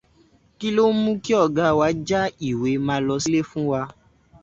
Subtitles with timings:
[0.57, 1.67] Kí ló mú kí ọ̀gá
[2.07, 3.81] já ìwé ma lọ sílé fún wa?